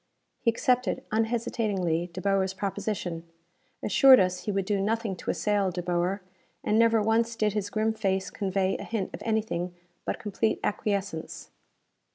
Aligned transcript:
He 0.39 0.49
accepted, 0.49 1.03
unhesitatingly, 1.11 2.09
De 2.11 2.21
Boer's 2.21 2.55
proposition: 2.55 3.27
assured 3.83 4.19
us 4.19 4.45
he 4.45 4.51
would 4.51 4.65
do 4.65 4.81
nothing 4.81 5.15
to 5.17 5.29
assail 5.29 5.69
De 5.69 5.83
Boer; 5.83 6.23
and 6.63 6.79
never 6.79 7.03
once 7.03 7.35
did 7.35 7.53
his 7.53 7.69
grim 7.69 7.93
face 7.93 8.31
convey 8.31 8.75
a 8.79 8.83
hint 8.83 9.13
of 9.13 9.21
anything 9.23 9.75
but 10.03 10.17
complete 10.17 10.59
acquiescence. 10.63 11.51